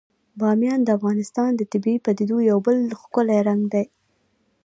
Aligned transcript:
بامیان 0.39 0.79
د 0.83 0.89
افغانستان 0.97 1.49
د 1.55 1.61
طبیعي 1.71 1.99
پدیدو 2.05 2.37
یو 2.49 2.57
بل 2.65 2.77
ښکلی 3.01 3.39
رنګ 3.47 3.61
دی. 3.73 3.85